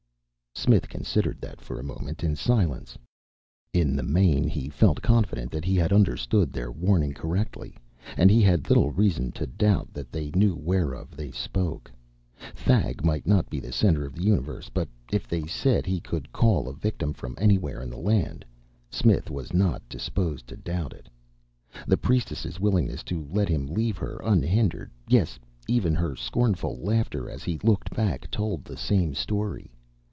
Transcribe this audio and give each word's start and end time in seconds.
Smith 0.53 0.89
considered 0.89 1.39
that 1.41 1.59
for 1.61 1.79
a 1.79 1.83
moment 1.83 2.23
in 2.25 2.35
silence. 2.35 2.95
In 3.73 3.95
the 3.95 4.03
main 4.03 4.47
he 4.49 4.69
felt 4.69 5.01
confident 5.01 5.49
that 5.49 5.63
he 5.65 5.75
had 5.77 5.91
understood 5.93 6.51
their 6.53 6.69
warning 6.71 7.13
correctly, 7.13 7.77
and 8.17 8.29
he 8.29 8.41
had 8.43 8.69
little 8.69 8.91
reason 8.91 9.31
to 9.31 9.47
doubt 9.47 9.91
that 9.93 10.11
they 10.11 10.29
knew 10.35 10.53
whereof 10.53 11.15
they 11.15 11.31
spoke. 11.31 11.89
Thag 12.53 13.03
might 13.03 13.25
not 13.25 13.49
be 13.49 13.59
the 13.61 13.71
center 13.71 14.05
of 14.05 14.13
the 14.13 14.21
universe, 14.23 14.69
but 14.69 14.87
if 15.11 15.25
they 15.25 15.47
said 15.47 15.85
he 15.87 15.99
could 16.01 16.31
call 16.33 16.67
a 16.67 16.73
victim 16.73 17.13
from 17.13 17.33
anywhere 17.39 17.81
in 17.81 17.89
the 17.89 17.97
land, 17.97 18.43
Smith 18.91 19.31
was 19.31 19.53
not 19.53 19.87
disposed 19.89 20.47
to 20.47 20.57
doubt 20.57 20.91
it. 20.93 21.07
The 21.87 21.97
priestess' 21.97 22.59
willingness 22.59 23.03
to 23.03 23.25
let 23.31 23.47
him 23.49 23.65
leave 23.67 23.97
her 23.97 24.19
unhindered, 24.23 24.91
yes, 25.07 25.39
even 25.69 25.95
her 25.95 26.13
scornful 26.15 26.75
laughter 26.77 27.29
as 27.31 27.43
he 27.43 27.57
looked 27.63 27.89
back, 27.95 28.29
told 28.29 28.63
the 28.65 28.77
same 28.77 29.15
story. 29.15 29.71